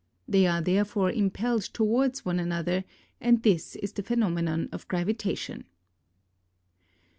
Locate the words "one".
2.25-2.39